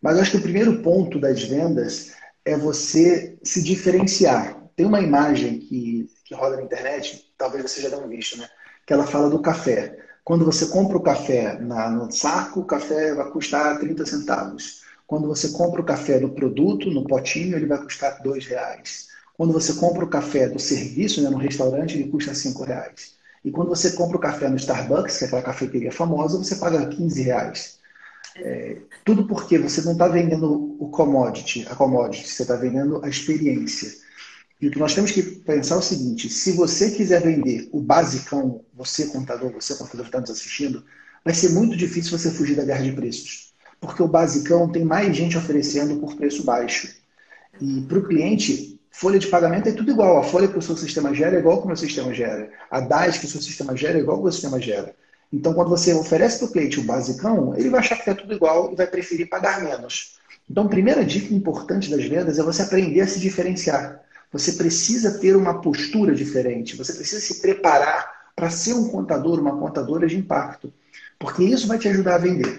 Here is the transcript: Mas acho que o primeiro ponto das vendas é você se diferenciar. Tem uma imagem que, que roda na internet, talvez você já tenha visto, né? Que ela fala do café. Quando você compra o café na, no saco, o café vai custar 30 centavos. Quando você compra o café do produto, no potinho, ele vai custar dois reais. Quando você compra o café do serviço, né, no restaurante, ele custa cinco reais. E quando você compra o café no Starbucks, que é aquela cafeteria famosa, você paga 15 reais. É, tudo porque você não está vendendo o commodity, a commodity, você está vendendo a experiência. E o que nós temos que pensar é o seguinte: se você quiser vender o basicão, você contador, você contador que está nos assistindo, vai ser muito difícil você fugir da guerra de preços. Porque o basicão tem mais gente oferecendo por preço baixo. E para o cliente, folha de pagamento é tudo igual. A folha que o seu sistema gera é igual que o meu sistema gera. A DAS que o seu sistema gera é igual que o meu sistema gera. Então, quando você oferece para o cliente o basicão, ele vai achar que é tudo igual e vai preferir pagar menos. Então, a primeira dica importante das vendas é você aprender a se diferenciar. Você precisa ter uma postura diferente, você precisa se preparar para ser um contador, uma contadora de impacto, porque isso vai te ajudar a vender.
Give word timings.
Mas 0.00 0.18
acho 0.18 0.32
que 0.32 0.36
o 0.38 0.42
primeiro 0.42 0.82
ponto 0.82 1.20
das 1.20 1.42
vendas 1.42 2.12
é 2.44 2.56
você 2.56 3.38
se 3.42 3.62
diferenciar. 3.62 4.62
Tem 4.74 4.86
uma 4.86 5.00
imagem 5.00 5.58
que, 5.58 6.08
que 6.24 6.34
roda 6.34 6.56
na 6.56 6.62
internet, 6.62 7.32
talvez 7.36 7.62
você 7.62 7.82
já 7.82 7.90
tenha 7.90 8.06
visto, 8.06 8.38
né? 8.38 8.48
Que 8.86 8.92
ela 8.92 9.06
fala 9.06 9.28
do 9.28 9.42
café. 9.42 9.98
Quando 10.24 10.44
você 10.44 10.66
compra 10.66 10.96
o 10.96 11.02
café 11.02 11.58
na, 11.58 11.90
no 11.90 12.10
saco, 12.10 12.60
o 12.60 12.64
café 12.64 13.14
vai 13.14 13.30
custar 13.30 13.78
30 13.78 14.06
centavos. 14.06 14.82
Quando 15.06 15.26
você 15.26 15.50
compra 15.50 15.80
o 15.80 15.84
café 15.84 16.18
do 16.18 16.30
produto, 16.30 16.90
no 16.90 17.04
potinho, 17.04 17.56
ele 17.56 17.66
vai 17.66 17.78
custar 17.78 18.22
dois 18.22 18.46
reais. 18.46 19.08
Quando 19.36 19.52
você 19.52 19.74
compra 19.74 20.04
o 20.04 20.08
café 20.08 20.48
do 20.48 20.58
serviço, 20.58 21.22
né, 21.22 21.30
no 21.30 21.38
restaurante, 21.38 21.96
ele 21.96 22.10
custa 22.10 22.34
cinco 22.34 22.62
reais. 22.62 23.14
E 23.44 23.50
quando 23.50 23.68
você 23.68 23.92
compra 23.92 24.16
o 24.16 24.20
café 24.20 24.48
no 24.48 24.56
Starbucks, 24.56 25.18
que 25.18 25.24
é 25.24 25.26
aquela 25.26 25.42
cafeteria 25.42 25.90
famosa, 25.90 26.38
você 26.38 26.56
paga 26.56 26.86
15 26.86 27.22
reais. 27.22 27.79
É, 28.36 28.76
tudo 29.04 29.26
porque 29.26 29.58
você 29.58 29.82
não 29.82 29.92
está 29.92 30.06
vendendo 30.06 30.76
o 30.78 30.88
commodity, 30.88 31.66
a 31.68 31.74
commodity, 31.74 32.28
você 32.28 32.42
está 32.42 32.56
vendendo 32.56 33.04
a 33.04 33.08
experiência. 33.08 33.90
E 34.60 34.68
o 34.68 34.70
que 34.70 34.78
nós 34.78 34.94
temos 34.94 35.10
que 35.10 35.22
pensar 35.22 35.76
é 35.76 35.78
o 35.78 35.82
seguinte: 35.82 36.28
se 36.28 36.52
você 36.52 36.90
quiser 36.90 37.22
vender 37.22 37.68
o 37.72 37.80
basicão, 37.80 38.64
você 38.74 39.06
contador, 39.06 39.52
você 39.52 39.74
contador 39.74 40.02
que 40.02 40.08
está 40.08 40.20
nos 40.20 40.30
assistindo, 40.30 40.84
vai 41.24 41.34
ser 41.34 41.50
muito 41.50 41.76
difícil 41.76 42.16
você 42.16 42.30
fugir 42.30 42.56
da 42.56 42.64
guerra 42.64 42.84
de 42.84 42.92
preços. 42.92 43.54
Porque 43.80 44.02
o 44.02 44.08
basicão 44.08 44.70
tem 44.70 44.84
mais 44.84 45.16
gente 45.16 45.38
oferecendo 45.38 45.98
por 45.98 46.14
preço 46.14 46.44
baixo. 46.44 46.94
E 47.60 47.80
para 47.82 47.98
o 47.98 48.06
cliente, 48.06 48.78
folha 48.90 49.18
de 49.18 49.26
pagamento 49.28 49.68
é 49.68 49.72
tudo 49.72 49.90
igual. 49.90 50.18
A 50.18 50.22
folha 50.22 50.48
que 50.48 50.58
o 50.58 50.62
seu 50.62 50.76
sistema 50.76 51.14
gera 51.14 51.36
é 51.36 51.38
igual 51.38 51.58
que 51.58 51.64
o 51.64 51.66
meu 51.68 51.76
sistema 51.76 52.12
gera. 52.12 52.50
A 52.70 52.80
DAS 52.80 53.18
que 53.18 53.24
o 53.24 53.28
seu 53.28 53.40
sistema 53.40 53.74
gera 53.74 53.98
é 53.98 54.02
igual 54.02 54.18
que 54.18 54.22
o 54.22 54.24
meu 54.24 54.32
sistema 54.32 54.60
gera. 54.60 54.94
Então, 55.32 55.54
quando 55.54 55.68
você 55.68 55.94
oferece 55.94 56.38
para 56.38 56.48
o 56.48 56.52
cliente 56.52 56.80
o 56.80 56.84
basicão, 56.84 57.54
ele 57.56 57.70
vai 57.70 57.80
achar 57.80 57.96
que 57.96 58.10
é 58.10 58.14
tudo 58.14 58.34
igual 58.34 58.72
e 58.72 58.76
vai 58.76 58.86
preferir 58.86 59.28
pagar 59.28 59.62
menos. 59.62 60.18
Então, 60.50 60.64
a 60.64 60.68
primeira 60.68 61.04
dica 61.04 61.32
importante 61.32 61.88
das 61.88 62.04
vendas 62.04 62.38
é 62.38 62.42
você 62.42 62.62
aprender 62.62 63.02
a 63.02 63.06
se 63.06 63.20
diferenciar. 63.20 64.00
Você 64.32 64.52
precisa 64.52 65.18
ter 65.18 65.36
uma 65.36 65.60
postura 65.60 66.14
diferente, 66.14 66.76
você 66.76 66.92
precisa 66.92 67.20
se 67.20 67.40
preparar 67.40 68.10
para 68.34 68.50
ser 68.50 68.74
um 68.74 68.88
contador, 68.88 69.38
uma 69.38 69.58
contadora 69.58 70.06
de 70.06 70.16
impacto, 70.16 70.72
porque 71.18 71.44
isso 71.44 71.68
vai 71.68 71.78
te 71.78 71.88
ajudar 71.88 72.14
a 72.14 72.18
vender. 72.18 72.58